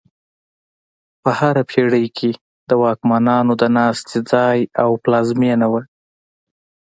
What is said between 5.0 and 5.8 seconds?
پلازمینه